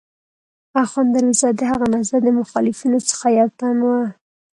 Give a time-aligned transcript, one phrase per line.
[0.83, 3.89] اخوند درویزه د هغه نهضت د مخالفینو څخه یو تن و.